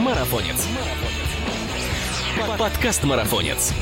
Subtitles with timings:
[0.00, 0.66] Марафонец.
[2.58, 3.74] Подкаст Марафонец.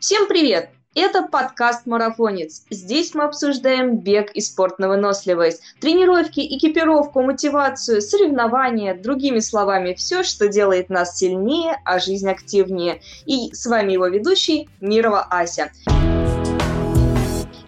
[0.00, 0.70] Всем привет!
[0.94, 2.64] Это подкаст «Марафонец».
[2.70, 10.22] Здесь мы обсуждаем бег и спорт на выносливость, тренировки, экипировку, мотивацию, соревнования, другими словами, все,
[10.22, 13.02] что делает нас сильнее, а жизнь активнее.
[13.26, 15.70] И с вами его ведущий Мирова Ася.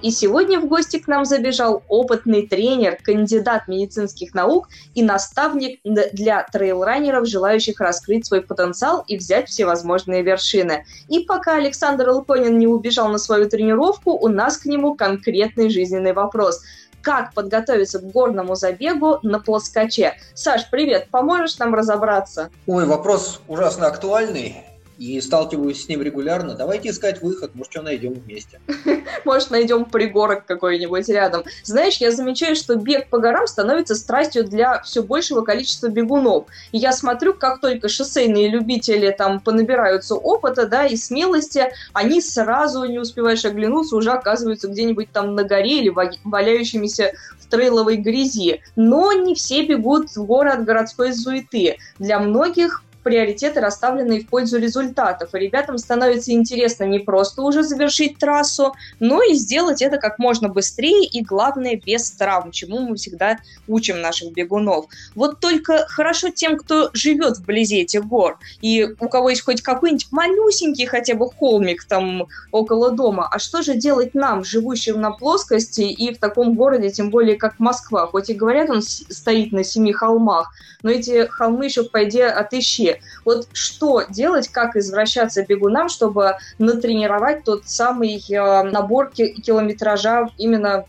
[0.05, 6.43] И сегодня в гости к нам забежал опытный тренер, кандидат медицинских наук и наставник для
[6.43, 10.85] трейлранеров, желающих раскрыть свой потенциал и взять всевозможные вершины.
[11.09, 16.13] И пока Александр Луконин не убежал на свою тренировку, у нас к нему конкретный жизненный
[16.13, 16.61] вопрос
[17.01, 20.15] как подготовиться к горному забегу на плоскоче.
[20.35, 22.51] Саш, привет, поможешь нам разобраться?
[22.67, 24.65] Ой, вопрос ужасно актуальный
[24.99, 26.55] и сталкиваюсь с ним регулярно.
[26.55, 28.61] Давайте искать выход, может, что найдем вместе.
[29.25, 31.45] Может, найдем пригорок какой-нибудь рядом.
[31.63, 36.47] Знаешь, я замечаю, что бег по горам становится страстью для все большего количества бегунов.
[36.73, 42.85] И я смотрю, как только шоссейные любители там понабираются опыта, да, и смелости, они сразу,
[42.85, 45.93] не успеваешь оглянуться, уже оказываются где-нибудь там на горе или
[46.25, 48.63] валяющимися в трейловой грязи.
[48.77, 51.77] Но не все бегут в горы от городской суеты.
[51.99, 55.35] Для многих приоритеты расставлены в пользу результатов.
[55.35, 60.49] И ребятам становится интересно не просто уже завершить трассу, но и сделать это как можно
[60.49, 63.39] быстрее и, главное, без травм, чему мы всегда
[63.69, 64.87] учим наших бегунов.
[65.15, 70.09] Вот только хорошо тем, кто живет вблизи этих гор, и у кого есть хоть какой-нибудь
[70.11, 73.29] малюсенький хотя бы холмик там около дома.
[73.31, 77.59] А что же делать нам, живущим на плоскости и в таком городе, тем более как
[77.59, 78.07] Москва?
[78.07, 80.51] Хоть и говорят, он стоит на семи холмах,
[80.83, 82.94] но эти холмы еще, по идее, отыщи.
[83.25, 90.85] Вот что делать, как извращаться бегунам, чтобы натренировать тот самый э, набор километража именно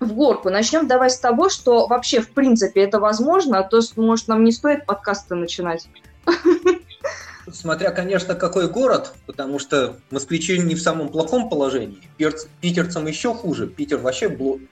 [0.00, 0.50] в горку.
[0.50, 4.52] Начнем давай с того, что вообще в принципе это возможно, а то, может, нам не
[4.52, 5.88] стоит подкасты начинать.
[7.52, 12.08] Смотря, конечно, какой город, потому что москвичи не в самом плохом положении.
[12.60, 13.66] Питерцам еще хуже.
[13.66, 14.30] Питер вообще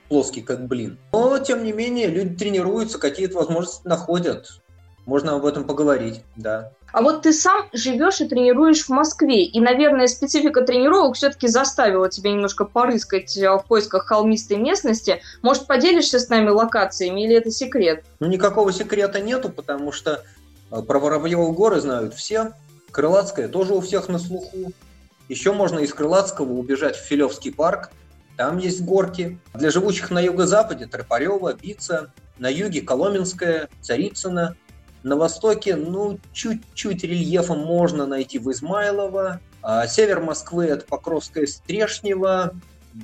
[0.09, 0.97] плоский, как блин.
[1.11, 4.62] Но, тем не менее, люди тренируются, какие-то возможности находят.
[5.05, 6.71] Можно об этом поговорить, да.
[6.93, 12.07] А вот ты сам живешь и тренируешь в Москве, и, наверное, специфика тренировок все-таки заставила
[12.07, 15.21] тебя немножко порыскать э, в поисках холмистой местности.
[15.41, 18.05] Может, поделишься с нами локациями, или это секрет?
[18.19, 20.23] Ну, никакого секрета нету, потому что
[20.69, 22.51] э, про Воробьевы горы знают все.
[22.91, 24.71] Крылатская тоже у всех на слуху.
[25.29, 27.89] Еще можно из Крылатского убежать в Филевский парк.
[28.37, 29.39] Там есть горки.
[29.55, 34.55] Для живущих на юго-западе Тропарева, Бица, на юге Коломенская, Царицына,
[35.03, 39.41] на востоке, ну, чуть-чуть рельефа можно найти в Измайлово.
[39.61, 42.53] А север Москвы– это Покровская Стрешнева.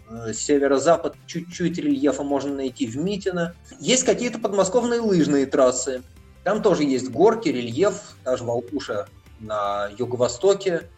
[0.09, 3.53] Э, северо-запад чуть-чуть рельефа можно найти в Митино.
[3.79, 6.01] Есть какие-то подмосковные лыжные трассы.
[6.43, 9.07] Там тоже есть горки, рельеф, даже Волкуша
[9.39, 10.89] на юго-востоке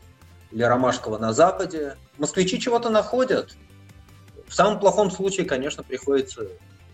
[0.52, 1.96] или Ромашково на западе.
[2.18, 3.56] Москвичи чего-то находят.
[4.48, 6.48] В самом плохом случае, конечно, приходится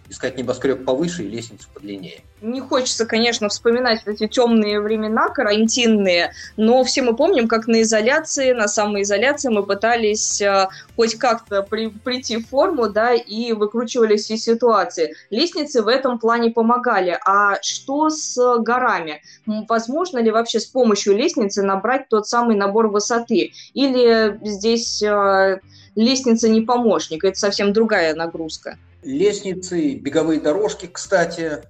[0.09, 2.21] искать небоскреб повыше и лестницу подлиннее.
[2.41, 8.51] Не хочется, конечно, вспоминать эти темные времена карантинные, но все мы помним, как на изоляции,
[8.51, 14.43] на самоизоляции мы пытались э, хоть как-то при, прийти в форму, да, и выкручивались из
[14.43, 15.15] ситуации.
[15.29, 17.17] Лестницы в этом плане помогали.
[17.25, 19.21] А что с горами?
[19.45, 23.51] Возможно ли вообще с помощью лестницы набрать тот самый набор высоты?
[23.73, 25.59] Или здесь э,
[25.95, 28.77] лестница не помощник, это совсем другая нагрузка?
[29.07, 31.63] Лестницы, беговые дорожки, кстати,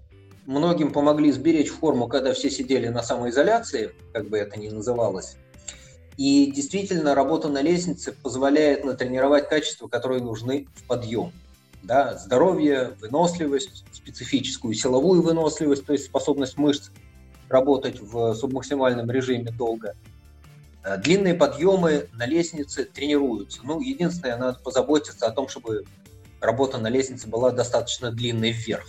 [0.48, 5.38] многим помогли сберечь форму, когда все сидели на самоизоляции, как бы это ни называлось.
[6.18, 11.32] И действительно, работа на лестнице позволяет натренировать качества, которые нужны в подъем.
[11.84, 16.90] Да, здоровье, выносливость, специфическую силовую выносливость, то есть способность мышц
[17.50, 19.94] работать в субмаксимальном режиме долго.
[20.84, 23.60] Э, длинные подъемы на лестнице тренируются.
[23.64, 25.86] Ну, единственное, надо позаботиться о том, чтобы
[26.42, 28.86] работа на лестнице была достаточно длинной вверх.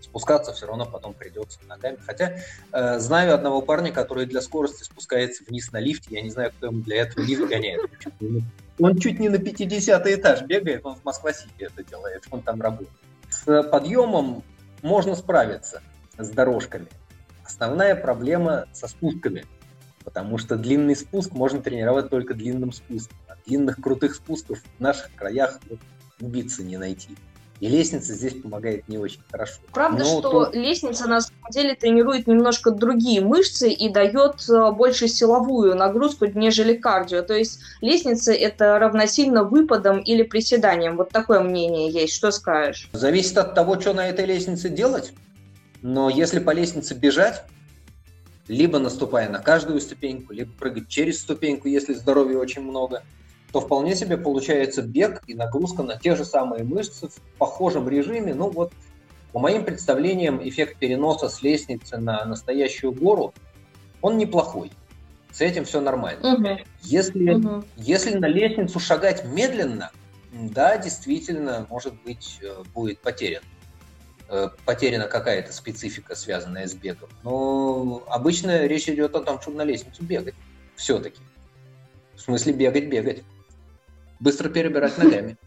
[0.00, 1.96] Спускаться все равно потом придется ногами.
[2.04, 2.38] Хотя
[2.72, 6.16] э, знаю одного парня, который для скорости спускается вниз на лифте.
[6.16, 7.88] Я не знаю, кто ему для этого лифт гоняет.
[8.80, 12.90] Он чуть не на 50 этаж бегает, он в Москва-Сити это делает, он там работает.
[13.28, 14.42] С подъемом
[14.82, 15.82] можно справиться,
[16.18, 16.88] с дорожками.
[17.44, 19.44] Основная проблема со спусками,
[20.04, 23.16] потому что длинный спуск можно тренировать только длинным спуском.
[23.28, 25.60] А длинных крутых спусков в наших краях
[26.20, 27.16] убийцы не найти.
[27.60, 29.60] И лестница здесь помогает не очень хорошо.
[29.72, 30.58] Правда, Но что то...
[30.58, 36.74] лестница на самом деле тренирует немножко другие мышцы и дает э, больше силовую нагрузку, нежели
[36.74, 37.20] кардио.
[37.20, 40.96] То есть лестница это равносильно выпадом или приседанием.
[40.96, 42.14] Вот такое мнение есть.
[42.14, 42.88] Что скажешь?
[42.94, 45.12] Зависит от того, что на этой лестнице делать.
[45.82, 47.44] Но если по лестнице бежать,
[48.48, 53.02] либо наступая на каждую ступеньку, либо прыгать через ступеньку, если здоровья очень много,
[53.52, 58.34] то вполне себе получается бег и нагрузка на те же самые мышцы в похожем режиме.
[58.34, 58.72] Ну вот,
[59.32, 63.34] по моим представлениям, эффект переноса с лестницы на настоящую гору,
[64.02, 64.70] он неплохой.
[65.32, 66.34] С этим все нормально.
[66.34, 66.58] Угу.
[66.82, 67.64] Если, угу.
[67.76, 69.90] если на лестницу шагать медленно,
[70.32, 73.42] да, действительно, может быть, э, будет потерян.
[74.28, 77.08] Э, потеряна какая-то специфика, связанная с бегом.
[77.24, 80.34] Но обычно речь идет о том, чтобы на лестницу бегать.
[80.76, 81.20] Все-таки.
[82.14, 83.24] В смысле бегать, бегать.
[84.20, 85.38] Быстро перебирать ногами.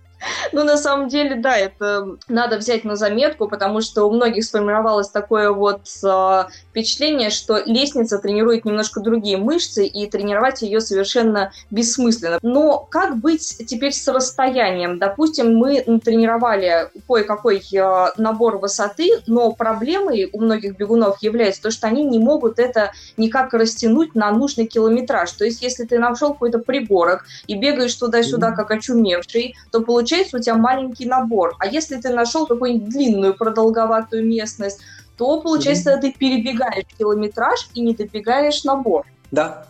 [0.52, 5.10] Ну, на самом деле, да, это надо взять на заметку, потому что у многих сформировалось
[5.10, 12.40] такое вот э, впечатление, что лестница тренирует немножко другие мышцы, и тренировать ее совершенно бессмысленно.
[12.42, 14.98] Но как быть теперь с расстоянием?
[15.00, 21.88] Допустим, мы тренировали кое-какой э, набор высоты, но проблемой у многих бегунов является то, что
[21.88, 25.32] они не могут это никак растянуть на нужный километраж.
[25.32, 30.40] То есть, если ты нашел какой-то пригорок и бегаешь туда-сюда, как очумевший, то получается у
[30.40, 31.56] тебя маленький набор.
[31.60, 34.82] А если ты нашел какую-нибудь длинную продолговатую местность,
[35.18, 36.02] то получается, mm-hmm.
[36.02, 39.06] ты перебегаешь километраж и не добегаешь набор.
[39.32, 39.68] Да,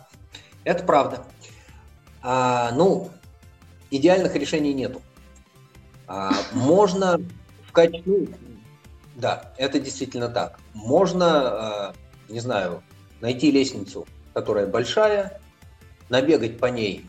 [0.64, 1.24] это правда.
[2.22, 3.10] А, ну,
[3.90, 5.02] идеальных решений нету.
[6.06, 7.20] А, можно
[7.68, 8.02] в качестве...
[8.06, 8.28] Ну,
[9.16, 10.58] да, это действительно так.
[10.72, 11.94] Можно, а,
[12.28, 12.82] не знаю,
[13.20, 15.40] найти лестницу, которая большая,
[16.08, 17.06] набегать по ней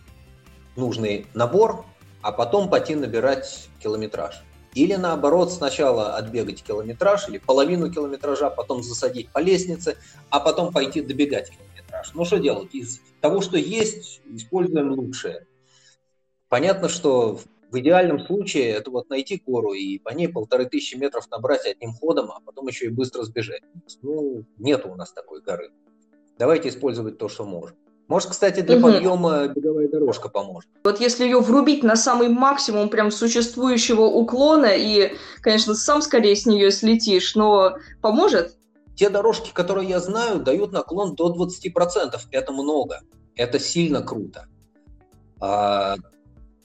[0.75, 1.85] нужный набор,
[2.25, 4.41] а потом пойти набирать километраж.
[4.73, 9.97] Или наоборот, сначала отбегать километраж или половину километража, потом засадить по лестнице,
[10.31, 12.15] а потом пойти добегать километраж.
[12.15, 12.73] Ну что делать?
[12.73, 15.45] Из того, что есть, используем лучшее.
[16.49, 17.39] Понятно, что
[17.69, 21.93] в идеальном случае это вот найти гору и по ней полторы тысячи метров набрать одним
[21.93, 23.61] ходом, а потом еще и быстро сбежать.
[24.01, 25.69] Ну, нет у нас такой горы.
[26.39, 27.77] Давайте использовать то, что можем.
[28.07, 28.91] Может, кстати, для угу.
[28.91, 30.69] подъема беговая дорожка поможет.
[30.83, 36.45] Вот если ее врубить на самый максимум прям существующего уклона, и, конечно, сам скорее с
[36.45, 38.57] нее слетишь, но поможет?
[38.95, 42.15] Те дорожки, которые я знаю, дают наклон до 20%.
[42.31, 43.01] Это много.
[43.35, 44.45] Это сильно круто.
[45.41, 45.95] А,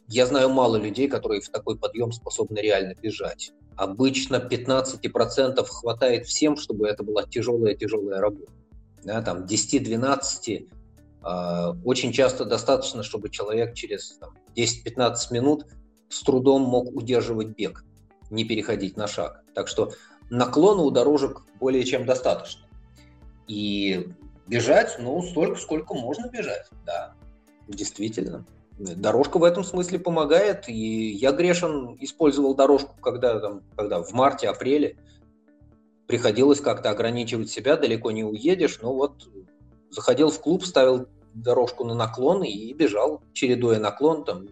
[0.08, 3.52] я знаю мало людей, которые в такой подъем способны реально бежать.
[3.76, 8.52] Обычно 15% хватает всем, чтобы это была тяжелая-тяжелая работа.
[9.02, 10.80] Да, там 10-12 а,
[11.22, 14.19] очень часто достаточно, чтобы человек через
[14.56, 15.67] 10-15 минут
[16.08, 17.84] с трудом мог удерживать бег,
[18.31, 19.44] не переходить на шаг.
[19.55, 19.93] Так что
[20.31, 22.67] наклона у дорожек более чем достаточно.
[23.46, 24.08] И
[24.46, 27.14] бежать, ну, столько, сколько можно бежать, да,
[27.69, 28.46] действительно.
[28.78, 34.96] Дорожка в этом смысле помогает, и я грешен использовал дорожку, когда, там, когда в марте-апреле
[36.06, 39.28] приходилось как-то ограничивать себя, далеко не уедешь, но вот
[39.90, 44.48] заходил в клуб, ставил дорожку на наклон и бежал, чередуя наклон, там,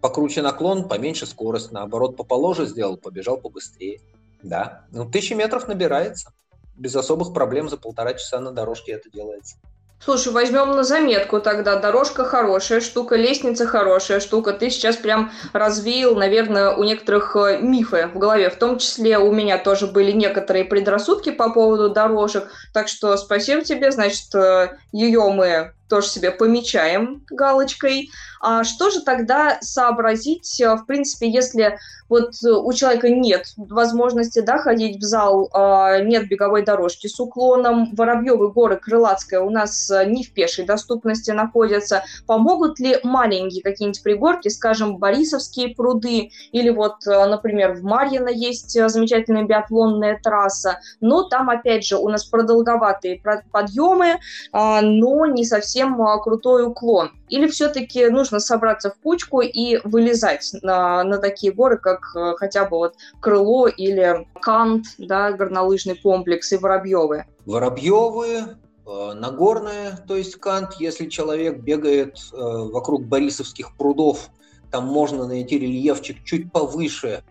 [0.00, 4.00] покруче наклон, поменьше скорость, наоборот, поположе сделал, побежал побыстрее.
[4.42, 6.32] Да, ну, тысячи метров набирается.
[6.76, 9.56] Без особых проблем за полтора часа на дорожке это делается.
[10.04, 11.76] Слушай, возьмем на заметку тогда.
[11.76, 14.52] Дорожка хорошая штука, лестница хорошая штука.
[14.52, 18.50] Ты сейчас прям развеял, наверное, у некоторых э, мифы в голове.
[18.50, 22.50] В том числе у меня тоже были некоторые предрассудки по поводу дорожек.
[22.74, 23.92] Так что спасибо тебе.
[23.92, 28.08] Значит, э, ее мы тоже себе помечаем галочкой.
[28.40, 31.78] А что же тогда сообразить, э, в принципе, если
[32.08, 37.20] вот э, у человека нет возможности да, ходить в зал, а, нет беговой дорожки с
[37.20, 43.62] уклоном, Воробьевы горы, Крылатская у нас э, не в пешей доступности находятся, помогут ли маленькие
[43.62, 51.22] какие-нибудь пригорки, скажем, Борисовские пруды, или вот, например, в Марьино есть замечательная биатлонная трасса, но
[51.22, 54.18] там, опять же, у нас продолговатые подъемы,
[54.52, 57.10] а, но не совсем совсем а, крутой уклон?
[57.28, 62.64] Или все-таки нужно собраться в кучку и вылезать на, на такие горы, как э, хотя
[62.64, 67.24] бы вот Крыло или Кант, да, горнолыжный комплекс и Воробьевы?
[67.46, 74.28] Воробьевы, э, Нагорная, то есть Кант, если человек бегает э, вокруг Борисовских прудов,
[74.70, 77.22] там можно найти рельефчик чуть повыше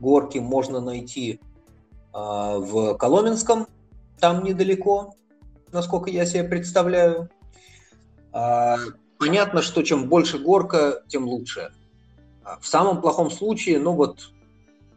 [0.00, 1.40] горки, можно найти
[2.12, 3.68] в Коломенском,
[4.18, 5.14] там недалеко,
[5.70, 7.30] насколько я себе представляю.
[8.32, 8.78] А,
[9.18, 11.72] понятно, что чем больше горка, тем лучше.
[12.42, 14.32] А, в самом плохом случае, ну вот,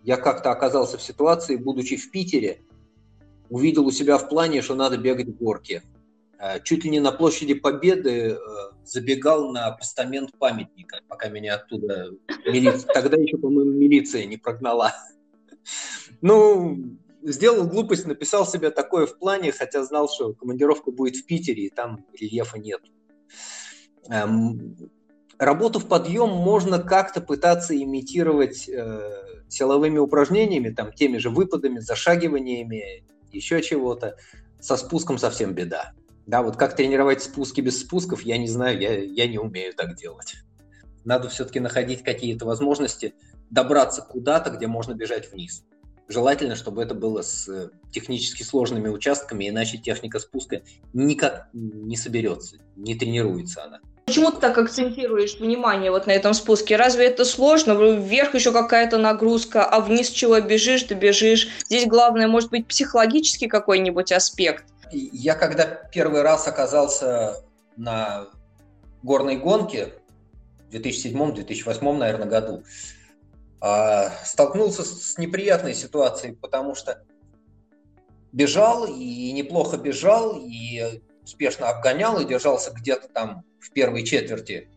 [0.04, 2.62] я как-то оказался в ситуации, будучи в Питере,
[3.50, 5.84] увидел у себя в плане, что надо бегать в горке.
[6.38, 8.38] А, чуть ли не на площади Победы
[8.86, 12.12] забегал на постамент памятника, пока меня оттуда
[12.46, 12.94] милиция...
[12.94, 14.94] Тогда еще, по-моему, милиция не прогнала.
[16.22, 21.66] Ну, сделал глупость, написал себе такое в плане, хотя знал, что командировка будет в Питере,
[21.66, 22.82] и там рельефа нет.
[24.10, 24.76] Эм,
[25.38, 33.06] работу в подъем можно как-то пытаться имитировать э, силовыми упражнениями, там, теми же выпадами, зашагиваниями,
[33.32, 34.16] еще чего-то.
[34.60, 35.94] Со спуском совсем беда.
[36.26, 39.96] Да, вот как тренировать спуски без спусков, я не знаю, я, я не умею так
[39.96, 40.36] делать.
[41.04, 43.14] Надо все-таки находить какие-то возможности
[43.50, 45.66] добраться куда-то, где можно бежать вниз.
[46.08, 52.58] Желательно, чтобы это было с э, технически сложными участками, иначе техника спуска никак не соберется,
[52.76, 53.80] не тренируется она.
[54.06, 56.76] Почему ты так акцентируешь внимание вот на этом спуске?
[56.76, 57.72] Разве это сложно?
[57.72, 61.48] Вверх еще какая-то нагрузка, а вниз чего бежишь, ты бежишь.
[61.66, 64.66] Здесь главное, может быть, психологический какой-нибудь аспект.
[64.92, 67.44] Я когда первый раз оказался
[67.78, 68.28] на
[69.04, 69.94] горной гонке
[70.70, 72.64] в 2007-2008, наверное, году,
[74.26, 77.02] столкнулся с неприятной ситуацией, потому что
[78.34, 84.68] бежал и неплохо бежал, и успешно обгонял, и держался где-то там в первой четверти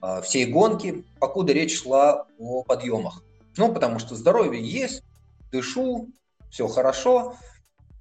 [0.00, 3.22] а, всей гонки, покуда речь шла о подъемах.
[3.56, 5.02] Ну, потому что здоровье есть,
[5.50, 6.08] дышу,
[6.50, 7.36] все хорошо.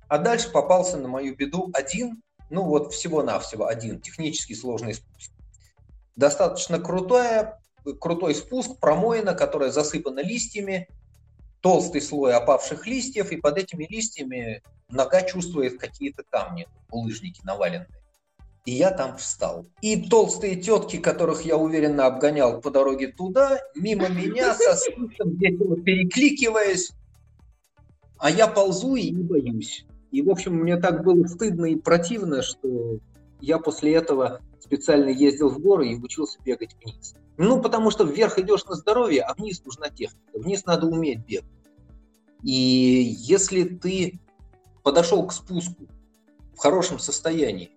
[0.08, 5.32] А дальше попался на мою беду один, ну вот всего-навсего один технически сложный спуск.
[6.16, 7.62] Достаточно крутая,
[8.00, 10.88] крутой спуск, промоина, которая засыпана листьями,
[11.62, 17.88] толстый слой опавших листьев, и под этими листьями нога чувствует какие-то камни, булыжники наваленные.
[18.65, 19.65] И я там встал.
[19.81, 25.75] И толстые тетки, которых я уверенно обгонял по дороге туда, мимо меня со свистом где-то
[25.77, 26.91] перекликиваясь,
[28.17, 29.86] а я ползу и не боюсь.
[30.12, 33.00] И, в общем, мне так было стыдно и противно, что
[33.39, 37.16] я после этого специально ездил в горы и учился бегать вниз.
[37.38, 40.30] Ну, потому что вверх идешь на здоровье, а вниз нужна техника.
[40.34, 41.50] Вниз надо уметь бегать.
[42.44, 44.20] И если ты
[44.84, 45.88] подошел к спуску
[46.56, 47.72] в хорошем состоянии,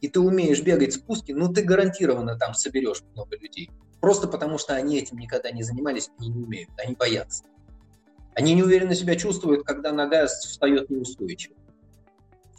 [0.00, 3.70] и ты умеешь бегать спуски, ну ты гарантированно там соберешь много людей.
[4.00, 7.44] Просто потому что они этим никогда не занимались, они не умеют, они боятся.
[8.34, 11.56] Они неуверенно себя чувствуют, когда нога встает неустойчиво.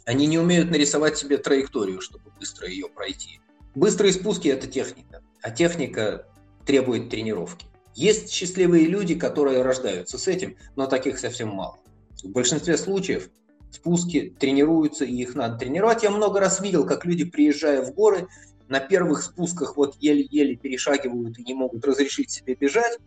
[0.04, 3.40] Они не умеют нарисовать себе траекторию, чтобы быстро ее пройти.
[3.74, 6.26] Быстрые спуски– это техника, а техника
[6.66, 7.66] требует тренировки.
[7.94, 11.78] Есть счастливые люди, которые рождаются с этим, но таких совсем мало.
[12.22, 13.30] В большинстве случаев
[13.70, 16.02] спуски тренируются, и их надо тренировать.
[16.02, 18.28] Я много раз видел, как люди, приезжая в горы,
[18.68, 22.98] на первых спусках вот еле-еле перешагивают и не могут разрешить себе бежать,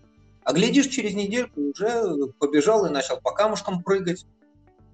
[0.43, 4.25] а глядишь, через недельку уже побежал и начал по камушкам прыгать,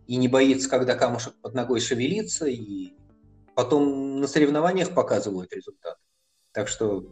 [0.08, 2.94] и не боится, когда камушек под ногой шевелится, и
[3.60, 5.98] потом на соревнованиях показывают результат.
[6.54, 7.04] Так что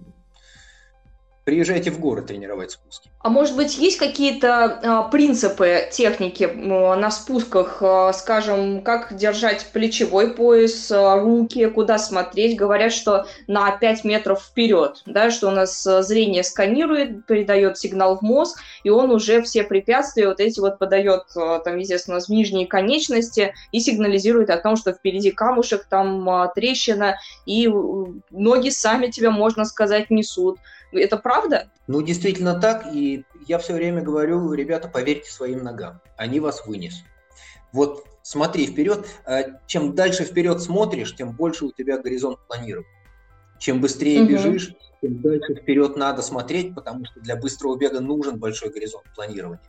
[1.48, 3.10] приезжайте в горы тренировать спуски.
[3.20, 10.34] А может быть, есть какие-то а, принципы техники на спусках, а, скажем, как держать плечевой
[10.34, 12.58] пояс, а, руки, куда смотреть?
[12.58, 18.24] Говорят, что на 5 метров вперед, да, что у нас зрение сканирует, передает сигнал в
[18.24, 23.54] мозг, и он уже все препятствия вот эти вот подает, там, естественно, в нижние конечности
[23.72, 27.70] и сигнализирует о том, что впереди камушек, там трещина, и
[28.32, 30.58] ноги сами тебя, можно сказать, несут.
[30.92, 31.37] Это правда?
[31.88, 32.88] Ну, действительно так.
[32.94, 36.02] И я все время говорю, ребята, поверьте своим ногам.
[36.18, 37.06] Они вас вынесут.
[37.72, 39.08] Вот смотри вперед.
[39.26, 42.90] А чем дальше вперед смотришь, тем больше у тебя горизонт планирования.
[43.60, 44.32] Чем быстрее угу.
[44.32, 49.62] бежишь, тем дальше вперед надо смотреть, потому что для быстрого бега нужен большой горизонт планирования.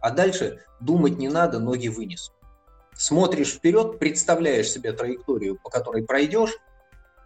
[0.00, 2.34] А дальше думать не надо, ноги вынесут.
[2.94, 6.56] Смотришь вперед, представляешь себе траекторию, по которой пройдешь,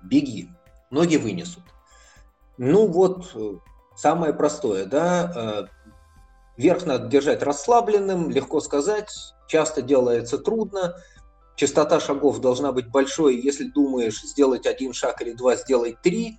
[0.03, 0.49] беги,
[0.91, 1.63] ноги вынесут.
[2.57, 3.55] Ну вот, э,
[3.99, 5.67] самое простое, да, э,
[6.57, 9.11] верх надо держать расслабленным, легко сказать,
[9.49, 10.97] часто делается трудно,
[11.57, 16.39] частота шагов должна быть большой, если думаешь сделать один шаг или два, сделай три,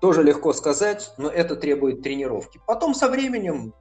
[0.00, 2.58] тоже легко сказать, но это требует тренировки.
[2.66, 3.74] Потом со временем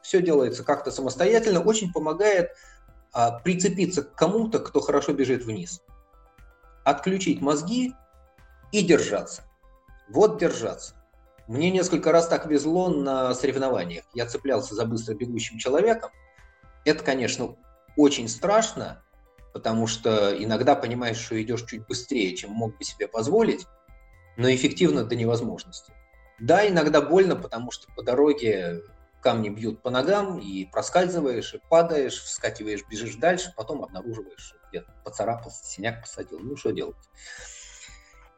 [0.00, 2.50] все делается как-то самостоятельно, очень помогает
[3.12, 5.82] а, прицепиться к кому-то, кто хорошо бежит вниз.
[6.84, 7.94] Отключить мозги
[8.70, 9.42] и держаться.
[10.08, 10.94] Вот держаться.
[11.50, 14.04] Мне несколько раз так везло на соревнованиях.
[14.14, 16.12] Я цеплялся за быстро бегущим человеком.
[16.84, 17.56] Это, конечно,
[17.96, 19.02] очень страшно,
[19.52, 23.66] потому что иногда понимаешь, что идешь чуть быстрее, чем мог бы себе позволить,
[24.36, 25.92] но эффективно до невозможности.
[26.38, 28.82] Да, иногда больно, потому что по дороге
[29.20, 35.66] камни бьют по ногам, и проскальзываешь, и падаешь, вскакиваешь, бежишь дальше, потом обнаруживаешь, где-то поцарапался,
[35.66, 36.38] синяк посадил.
[36.38, 37.10] Ну, что делать?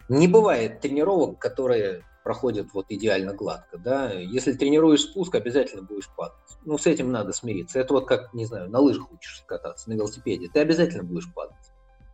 [0.09, 4.13] Не бывает тренировок, которые проходят вот идеально гладко, да.
[4.13, 6.39] Если тренируешь спуск, обязательно будешь падать.
[6.65, 7.79] Ну, с этим надо смириться.
[7.79, 10.49] Это вот как, не знаю, на лыжах учишься кататься, на велосипеде.
[10.53, 11.57] Ты обязательно будешь падать.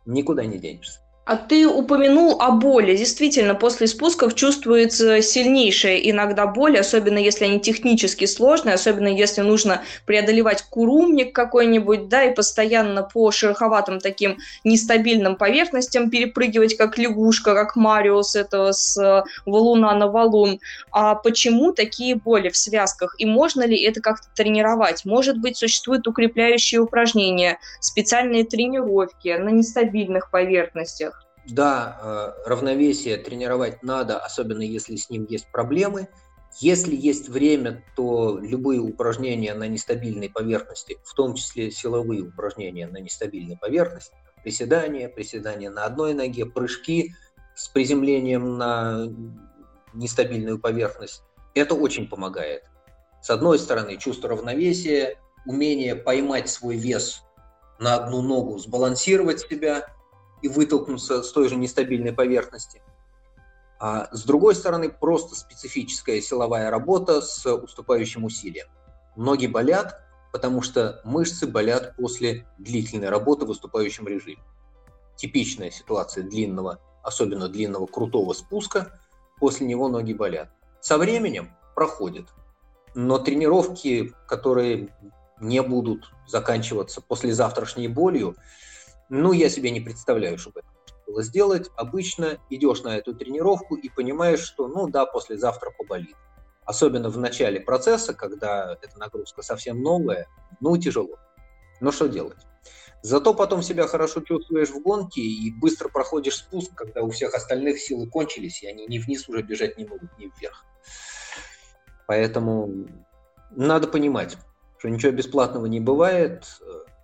[0.05, 0.99] Никуда не денешься.
[1.29, 2.95] А ты упомянул о боли.
[2.95, 9.83] Действительно, после спусков чувствуется сильнейшая иногда боль, особенно если они технически сложные, особенно если нужно
[10.07, 17.75] преодолевать курумник какой-нибудь, да, и постоянно по шероховатым таким нестабильным поверхностям перепрыгивать, как лягушка, как
[17.75, 20.59] Марио с этого, с э, валуна на валун.
[20.91, 23.13] А почему такие боли в связках?
[23.19, 25.05] И можно ли это как-то тренировать?
[25.05, 31.18] Может быть, существуют укрепляющие упражнения, специальные тренировки на нестабильных поверхностях?
[31.49, 31.99] Да,
[32.45, 36.07] э, равновесие тренировать надо, особенно если с ним есть проблемы.
[36.59, 42.97] Если есть время, то любые упражнения на нестабильной поверхности, в том числе силовые упражнения на
[42.97, 44.13] нестабильной поверхности,
[44.43, 47.13] приседания, приседания на одной ноге, прыжки
[47.55, 49.07] с приземлением на
[49.93, 51.23] нестабильную поверхность,
[51.55, 52.63] это очень помогает.
[53.21, 57.21] С одной стороны, чувство равновесия, умение поймать свой вес
[57.79, 59.87] на одну ногу, сбалансировать себя–
[60.41, 62.81] и вытолкнуться с той же нестабильной поверхности.
[63.79, 68.67] А с другой стороны, просто специфическая силовая работа с уступающим усилием.
[69.15, 70.01] Ноги болят,
[70.33, 74.43] потому что мышцы болят после длительной работы в выступающем режиме.
[75.15, 78.99] Типичная ситуация длинного, особенно длинного крутого спуска,
[79.39, 80.49] после него ноги болят.
[80.81, 82.27] Со временем проходит,
[82.95, 84.89] но тренировки, которые
[85.39, 88.35] не будут заканчиваться послезавтрашней болью,
[89.09, 90.67] ну, я себе не представляю, чтобы это
[91.07, 91.69] было сделать.
[91.75, 96.15] Обычно идешь на эту тренировку и понимаешь, что, ну да, послезавтра поболит.
[96.63, 100.27] Особенно в начале процесса, когда эта нагрузка совсем новая,
[100.59, 101.17] ну, тяжело.
[101.81, 102.37] Но что делать?
[103.01, 107.79] Зато потом себя хорошо чувствуешь в гонке и быстро проходишь спуск, когда у всех остальных
[107.79, 110.65] силы кончились, и они ни вниз уже бежать не могут, ни вверх.
[112.07, 112.87] Поэтому
[113.51, 114.37] надо понимать,
[114.77, 116.43] что ничего бесплатного не бывает.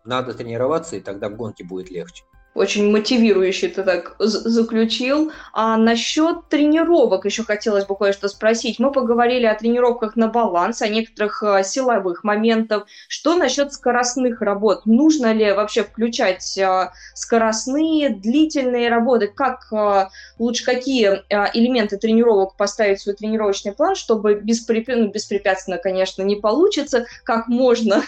[0.06, 2.24] Надо тренироваться, и тогда в гонке будет легче
[2.56, 5.32] очень мотивирующе ты так заключил.
[5.54, 8.80] А насчет тренировок еще хотелось бы кое-что спросить.
[8.80, 12.88] Мы поговорили о тренировках на баланс, о некоторых а, силовых моментах.
[13.10, 14.86] Что насчет скоростных работ?
[14.86, 19.28] Нужно ли вообще включать а, скоростные, длительные работы?
[19.28, 24.88] Как а, лучше какие элементы тренировок поставить в свой тренировочный план, чтобы беспреп...
[24.88, 28.02] ну, беспрепятственно, конечно, не получится, как можно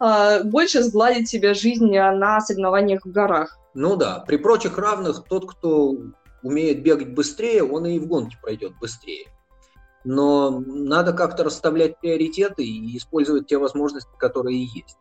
[0.44, 3.63] больше сгладить себе жизнь на соревнованиях в горах?
[3.74, 5.96] Ну да, при прочих равных тот, кто
[6.42, 9.26] умеет бегать быстрее, он и в гонке пройдет быстрее.
[10.04, 14.96] Но надо как-то расставлять приоритеты и использовать те возможности, которые есть.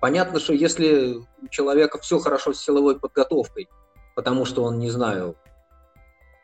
[0.00, 3.68] Понятно, что если у человека все хорошо с силовой подготовкой,
[4.16, 5.36] потому что он, не знаю,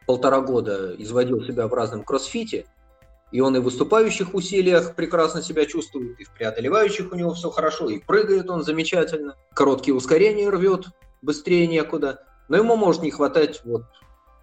[0.07, 2.67] полтора года изводил себя в разном кроссфите,
[3.33, 7.51] и он и в выступающих усилиях прекрасно себя чувствует, и в преодолевающих у него все
[7.51, 10.87] хорошо, и прыгает он замечательно, короткие ускорения рвет,
[11.23, 13.85] быстрее некуда, но ему может не хватать вот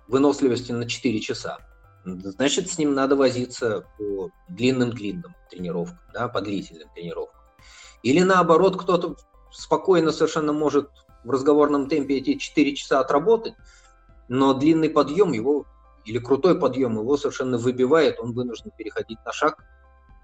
[0.08, 1.58] выносливости на 4 часа.
[2.06, 7.42] Значит, с ним надо возиться по длинным-длинным тренировкам, да, по длительным тренировкам.
[8.04, 9.16] Или наоборот, кто-то
[9.52, 10.90] спокойно совершенно может
[11.24, 13.56] в разговорном темпе эти 4 часа отработать,
[14.30, 15.66] но длинный подъем его
[16.06, 19.62] или крутой подъем его совершенно выбивает, он вынужден переходить на шаг,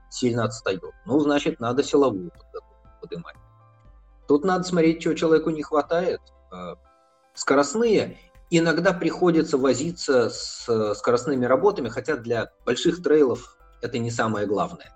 [0.09, 0.81] сильно отстает.
[1.05, 3.35] Ну, значит, надо силовую подготовку поднимать.
[4.27, 6.21] Тут надо смотреть, чего человеку не хватает,
[7.33, 8.17] скоростные.
[8.49, 14.93] Иногда приходится возиться с скоростными работами, хотя для больших трейлов это не самое главное.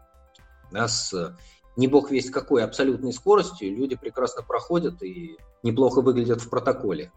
[0.72, 1.36] Да, с
[1.76, 7.12] не бог весь какой абсолютной скоростью люди прекрасно проходят и неплохо выглядят в протоколе.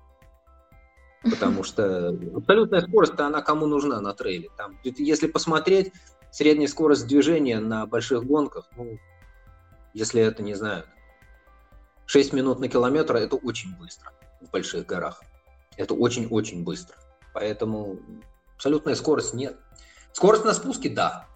[1.22, 4.48] Потому что абсолютная скорость, она кому нужна на трейле.
[4.56, 5.92] Там, если посмотреть,
[6.30, 8.98] средняя скорость движения на больших гонках, ну,
[9.92, 10.84] если это, не знаю,
[12.06, 15.22] 6 минут на километр, это очень быстро в больших горах.
[15.76, 16.96] Это очень-очень быстро.
[17.32, 17.98] Поэтому
[18.56, 19.56] абсолютная скорость нет.
[20.12, 21.26] Скорость на спуске– да.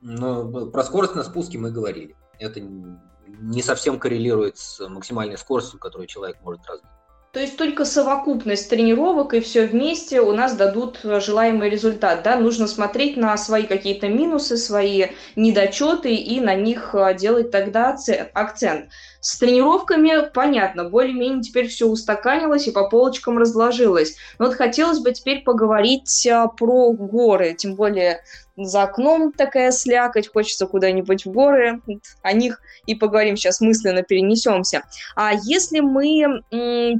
[0.00, 2.16] Но про скорость на спуске мы говорили.
[2.38, 6.88] Это не совсем коррелирует с максимальной скоростью, которую человек может развить.
[7.32, 12.22] То есть только совокупность тренировок и все вместе у нас дадут желаемый результат.
[12.22, 12.36] Да?
[12.36, 17.96] Нужно смотреть на свои какие-то минусы, свои недочеты и на них а, делать тогда
[18.34, 18.90] акцент.
[19.22, 24.16] С тренировками, понятно, более-менее теперь все устаканилось и по полочкам разложилось.
[24.40, 28.20] Но вот хотелось бы теперь поговорить а, про горы, тем более
[28.56, 31.80] за окном такая слякоть, хочется куда-нибудь в горы,
[32.22, 34.82] о них и поговорим сейчас мысленно перенесемся.
[35.16, 36.42] А если мы,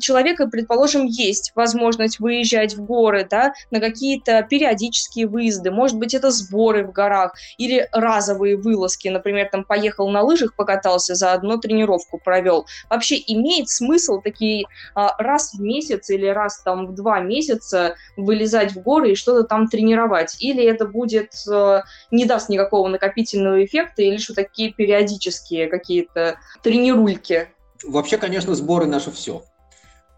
[0.00, 6.30] человека, предположим, есть возможность выезжать в горы, да, на какие-то периодические выезды, может быть, это
[6.30, 12.66] сборы в горах или разовые вылазки, например, там поехал на лыжах, покатался, заодно тренировку провел.
[12.90, 18.72] Вообще имеет смысл такие а, раз в месяц или раз там в два месяца вылезать
[18.72, 20.36] в горы и что-то там тренировать?
[20.40, 26.36] Или это будет Э, не даст никакого накопительного эффекта, и лишь вот такие периодические какие-то
[26.62, 27.48] тренирульки.
[27.84, 29.42] Вообще, конечно, сборы наше все.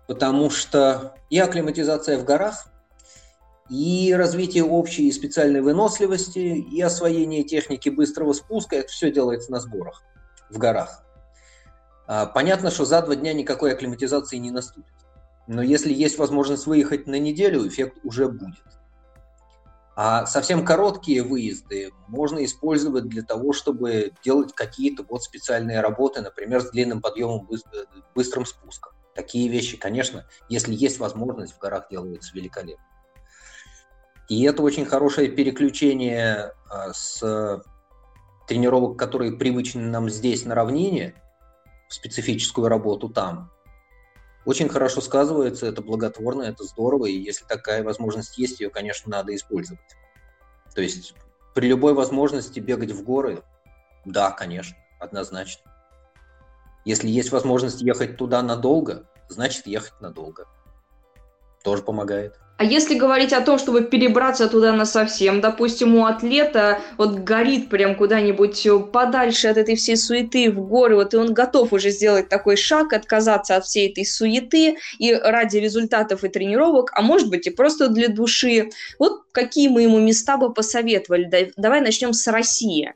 [0.06, 2.66] Потому что и акклиматизация в горах,
[3.70, 9.60] и развитие общей и специальной выносливости, и освоение техники быстрого спуска, это все делается на
[9.60, 10.02] сборах
[10.50, 11.03] в горах.
[12.06, 14.92] А, понятно, что за два дня никакой акклиматизации не наступит.
[15.46, 18.64] Но если есть возможность выехать на неделю, эффект уже будет.
[19.96, 26.62] А совсем короткие выезды можно использовать для того, чтобы делать какие-то вот специальные работы, например,
[26.62, 27.48] с длинным подъемом,
[28.14, 28.92] быстрым спуском.
[29.14, 32.84] Такие вещи, конечно, если есть возможность, в горах делаются великолепно.
[34.28, 37.62] И это очень хорошее переключение а, с
[38.48, 41.14] тренировок, которые привычны нам здесь на равнине,
[41.94, 43.50] специфическую работу там,
[44.44, 49.34] очень хорошо сказывается, это благотворно, это здорово, и если такая возможность есть, ее, конечно, надо
[49.34, 49.80] использовать.
[50.74, 51.14] То есть
[51.54, 53.42] при любой возможности бегать в горы,
[54.04, 55.70] да, конечно, однозначно.
[56.84, 60.46] Если есть возможность ехать туда надолго, значит ехать надолго.
[61.62, 62.38] Тоже помогает.
[62.56, 67.68] А если говорить о том, чтобы перебраться туда на совсем, допустим, у атлета вот горит
[67.68, 71.90] прям куда-нибудь э, подальше от этой всей суеты в горы, вот и он готов уже
[71.90, 77.28] сделать такой шаг, отказаться от всей этой суеты и ради результатов и тренировок, а может
[77.28, 78.70] быть и просто для души.
[79.00, 81.52] Вот какие мы ему места бы посоветовали?
[81.56, 82.94] Давай начнем с России,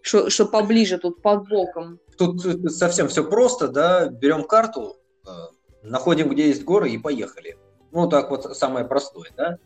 [0.00, 2.00] что, что поближе тут под боком.
[2.16, 2.40] Тут
[2.72, 5.30] совсем все просто, да, берем карту, э,
[5.82, 7.58] находим, где есть горы и поехали.
[7.96, 9.56] Ну, так вот, самое простое, да?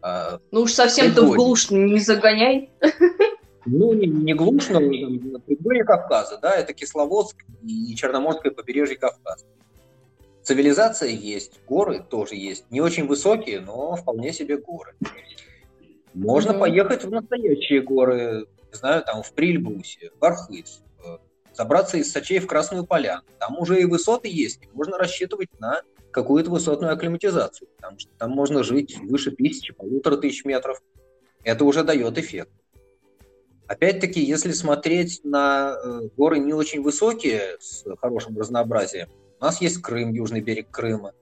[0.00, 2.70] А, ну уж совсем-то в глушь не загоняй.
[3.66, 9.44] Ну, не, не глушь, но на предгорье Кавказа, да, это Кисловодск и Черноморское побережье Кавказа.
[10.44, 12.70] Цивилизация есть, горы тоже есть.
[12.70, 14.94] Не очень высокие, но вполне себе горы.
[16.14, 16.60] Можно mm-hmm.
[16.60, 21.18] поехать в настоящие горы, не знаю, там в Прильбусе, в Архыз, э,
[21.52, 23.24] забраться из Сочей в Красную Поляну.
[23.40, 28.30] Там уже и высоты есть, и можно рассчитывать на какую-то высотную акклиматизацию, потому что там
[28.30, 30.82] можно жить выше тысячи, полутора тысяч метров.
[31.44, 32.50] Это уже дает эффект.
[33.66, 39.08] Опять-таки, если смотреть на э, горы не очень высокие, с хорошим разнообразием,
[39.40, 41.12] у нас есть Крым, южный берег Крыма.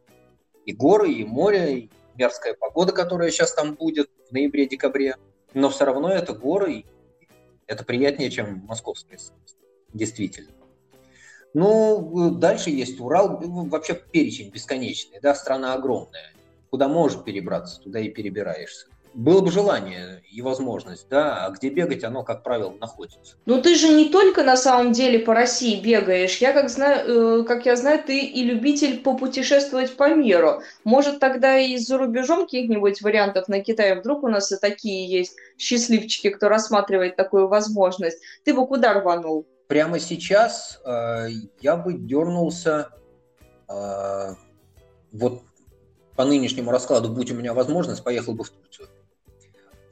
[0.65, 5.17] И горы, и море, и мерзкая погода, которая сейчас там будет в ноябре-декабре.
[5.55, 6.87] Но все равно это горы, и
[7.67, 9.19] это приятнее, чем московские,
[9.93, 10.53] действительно.
[11.57, 16.35] Ну, дальше есть Урал, ну, вообще перечень бесконечный, да, страна огромная.
[16.69, 18.89] Куда можешь перебраться, туда и перебираешься.
[19.15, 23.37] Было бы желание и возможность, да, а где бегать, оно, как правило, находится.
[23.47, 26.37] Ну, ты же не только на самом деле по России бегаешь.
[26.37, 30.61] Я, как, знаю, э, как я знаю, ты и любитель попутешествовать по миру.
[30.85, 33.99] Может, тогда и за рубежом каких-нибудь вариантов на Китай?
[33.99, 38.19] Вдруг у нас и такие есть счастливчики, кто рассматривает такую возможность.
[38.45, 39.47] Ты бы куда рванул?
[39.69, 41.29] Прямо сейчас э,
[41.61, 42.91] я бы дернулся
[43.69, 44.35] э,
[45.13, 45.43] вот
[46.15, 48.89] по нынешнему раскладу, будь у меня возможность, поехал бы в Турцию.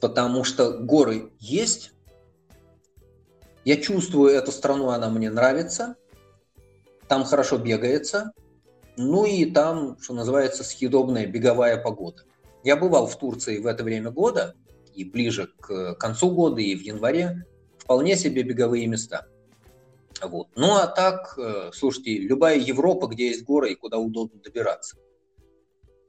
[0.01, 1.93] Потому что горы есть,
[3.65, 5.97] я чувствую эту страну, она мне нравится,
[7.09, 8.33] там хорошо бегается,
[8.97, 12.23] ну и там, что называется, съедобная беговая погода.
[12.63, 14.55] Я бывал в Турции в это время года,
[14.95, 17.45] и ближе к концу года, и в январе,
[17.79, 19.27] вполне себе беговые места–
[20.23, 20.49] вот.
[20.57, 24.97] Ну а так, э, слушайте, любая Европа, где есть горы и куда удобно добираться.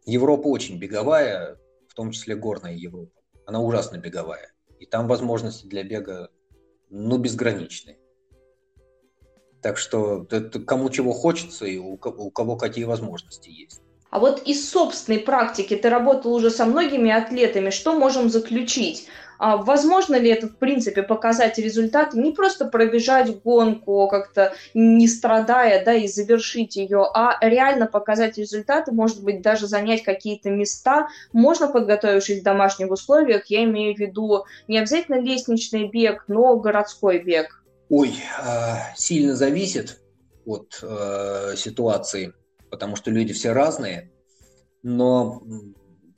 [0.06, 1.58] Европа очень беговая,
[1.90, 3.20] в том числе горная Европа.
[3.46, 4.54] Она ужасно беговая.
[4.80, 6.30] И там возможности для бега,
[6.90, 7.98] ну, безграничные.
[9.62, 13.82] Так что это кому чего хочется и у кого какие возможности есть.
[14.12, 17.70] А вот из собственной практики ты работал уже со многими атлетами.
[17.70, 19.08] Что можем заключить?
[19.38, 25.84] А возможно ли это, в принципе, показать результаты, не просто пробежать гонку, как-то не страдая,
[25.84, 31.68] да, и завершить ее, а реально показать результаты, может быть, даже занять какие-то места, можно,
[31.68, 37.64] подготовившись в домашних условиях, я имею в виду не обязательно лестничный бег, но городской бег.
[37.90, 40.00] Ой, а, сильно зависит.
[40.46, 42.34] от э, ситуации,
[42.70, 44.12] потому что люди все разные.
[44.84, 45.42] Но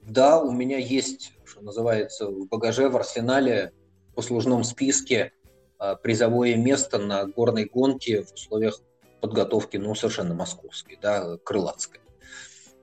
[0.02, 3.72] да, у меня есть, что называется, в багаже, в арсенале,
[4.12, 5.32] в послужном списке
[5.80, 8.82] э, призовое место на горной гонке в условиях
[9.22, 12.02] подготовки, ну, совершенно московской, да, крылатской.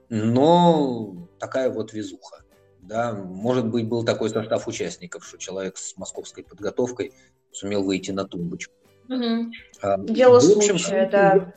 [0.09, 2.43] Но такая вот везуха.
[2.81, 7.15] Да, может быть, был такой состав участников, что человек с московской подготовкой
[7.51, 8.75] сумел выйти на тумбочку.
[9.09, 9.51] Угу.
[10.13, 11.55] Дело в общем, случая, да.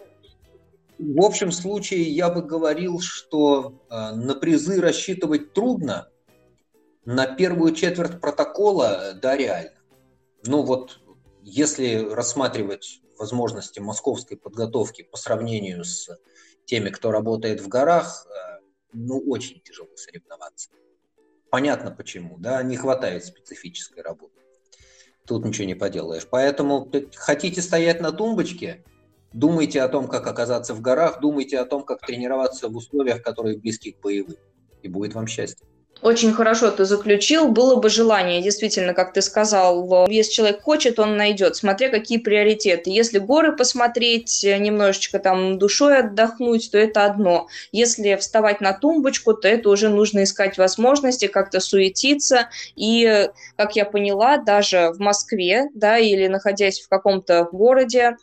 [0.98, 6.10] В общем случае я бы говорил, что э, на призы рассчитывать трудно,
[7.08, 9.72] на первую четверть протокола, да, реально.
[10.46, 11.00] Ну вот,
[11.42, 16.10] если рассматривать возможности московской подготовки по сравнению с
[16.66, 18.60] теми, кто работает в горах, э,
[18.92, 20.70] ну, очень тяжело соревноваться.
[21.50, 24.42] Понятно почему, да, не хватает специфической работы.
[25.26, 26.28] Тут ничего не поделаешь.
[26.30, 28.84] Поэтому хотите стоять на тумбочке,
[29.32, 33.58] думайте о том, как оказаться в горах, думайте о том, как тренироваться в условиях, которые
[33.58, 34.36] близки к боевым.
[34.82, 35.66] И будет вам счастье.
[36.02, 37.48] Очень хорошо ты заключил.
[37.50, 42.92] Было бы желание, действительно, как ты сказал, если человек хочет, он найдет, смотря какие приоритеты.
[42.92, 47.48] Если горы посмотреть, немножечко там душой отдохнуть, то это одно.
[47.72, 52.50] Если вставать на тумбочку, то это уже нужно искать возможности, как-то суетиться.
[52.76, 58.18] И, как я поняла, даже в Москве, да, или находясь в каком-то городе,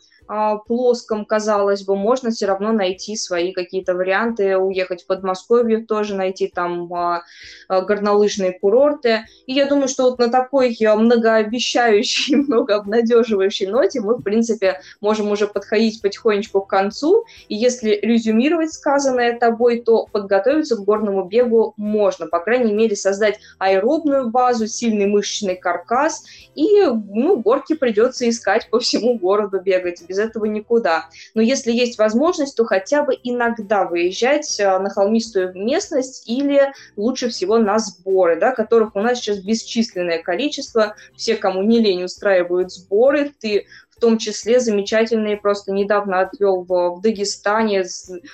[0.67, 6.47] плоском, казалось бы, можно все равно найти свои какие-то варианты, уехать в Подмосковье тоже, найти
[6.47, 7.23] там а,
[7.67, 9.25] а, горнолыжные курорты.
[9.45, 15.47] И я думаю, что вот на такой многообещающей, многообнадеживающей ноте мы, в принципе, можем уже
[15.47, 17.25] подходить потихонечку к концу.
[17.47, 23.39] И если резюмировать сказанное тобой, то подготовиться к горному бегу можно, по крайней мере, создать
[23.59, 30.14] аэробную базу, сильный мышечный каркас, и ну, горки придется искать по всему городу бегать без
[30.19, 31.09] этого никуда.
[31.33, 37.29] Но если есть возможность, то хотя бы иногда выезжать э, на холмистую местность или лучше
[37.29, 40.95] всего на сборы, да, которых у нас сейчас бесчисленное количество.
[41.15, 43.31] Все, кому не лень, устраивают сборы.
[43.39, 47.85] Ты в том числе замечательные, просто недавно отвел в, в Дагестане,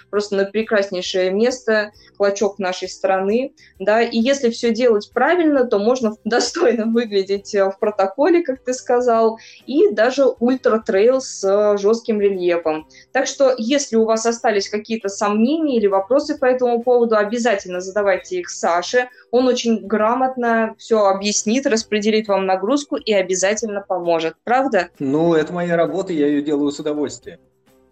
[0.09, 6.15] просто на прекраснейшее место, клочок нашей страны, да, и если все делать правильно, то можно
[6.25, 12.87] достойно выглядеть э, в протоколе, как ты сказал, и даже ультра-трейл с э, жестким рельефом.
[13.11, 18.39] Так что, если у вас остались какие-то сомнения или вопросы по этому поводу, обязательно задавайте
[18.39, 24.35] их Саше, он очень грамотно все объяснит, распределит вам нагрузку и обязательно поможет.
[24.43, 24.89] Правда?
[24.99, 27.39] Ну, это моя работа, я ее делаю с удовольствием.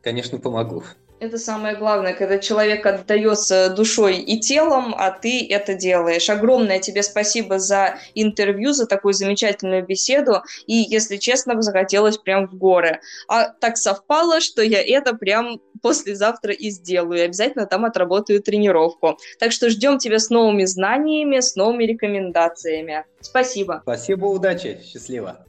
[0.01, 0.83] Конечно, помогу.
[1.19, 6.29] Это самое главное, когда человек отдается душой и телом, а ты это делаешь.
[6.29, 10.43] Огромное тебе спасибо за интервью, за такую замечательную беседу.
[10.65, 13.01] И, если честно, захотелось прям в горы.
[13.27, 17.19] А так совпало, что я это прям послезавтра и сделаю.
[17.19, 19.17] И обязательно там отработаю тренировку.
[19.39, 23.03] Так что ждем тебя с новыми знаниями, с новыми рекомендациями.
[23.19, 23.81] Спасибо.
[23.83, 25.45] Спасибо, удачи, счастливо.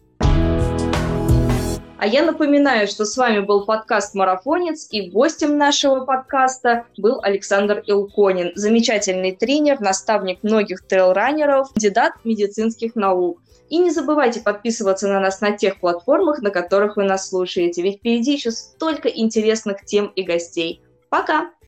[2.00, 7.82] А я напоминаю, что с вами был подкаст «Марафонец», и гостем нашего подкаста был Александр
[7.86, 13.42] Илконин, замечательный тренер, наставник многих трейлранеров, кандидат медицинских наук.
[13.68, 17.98] И не забывайте подписываться на нас на тех платформах, на которых вы нас слушаете, ведь
[17.98, 20.80] впереди еще столько интересных тем и гостей.
[21.10, 21.50] Пока!